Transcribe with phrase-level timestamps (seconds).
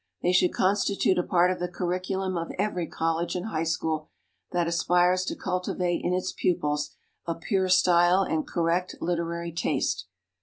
[0.23, 4.09] They should constitute a part of the curriculum of every college and high school
[4.51, 6.95] that aspires to cultivate in its pupils
[7.27, 10.07] a pure style and correct literary taste.